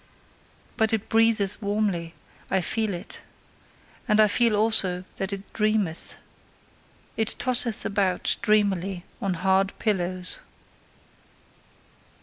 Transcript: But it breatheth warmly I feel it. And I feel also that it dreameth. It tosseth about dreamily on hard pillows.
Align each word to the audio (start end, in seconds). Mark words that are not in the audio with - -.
But 0.77 0.93
it 0.93 1.09
breatheth 1.09 1.61
warmly 1.61 2.15
I 2.49 2.61
feel 2.61 2.91
it. 2.91 3.21
And 4.07 4.19
I 4.19 4.27
feel 4.27 4.55
also 4.55 5.03
that 5.17 5.31
it 5.31 5.53
dreameth. 5.53 6.17
It 7.15 7.35
tosseth 7.37 7.85
about 7.85 8.35
dreamily 8.41 9.05
on 9.21 9.35
hard 9.35 9.77
pillows. 9.77 10.39